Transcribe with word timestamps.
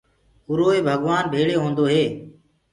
اُروئي 0.49 0.79
ڀگوآن 0.87 1.23
ڀيݪي 1.31 1.55
هوندوئي 1.61 2.03